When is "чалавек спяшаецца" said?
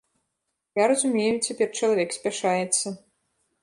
1.79-2.85